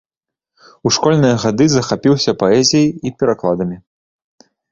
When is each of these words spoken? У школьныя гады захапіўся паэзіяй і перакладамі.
У 0.89 0.91
школьныя 0.95 1.35
гады 1.43 1.67
захапіўся 1.75 2.31
паэзіяй 2.41 2.89
і 3.09 3.13
перакладамі. 3.19 3.77